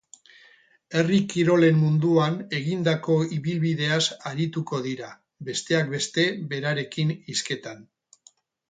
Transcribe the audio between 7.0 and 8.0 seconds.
hizketan.